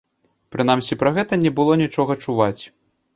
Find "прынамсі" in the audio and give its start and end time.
0.53-0.95